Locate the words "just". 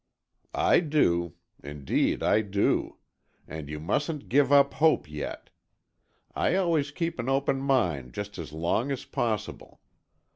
8.13-8.39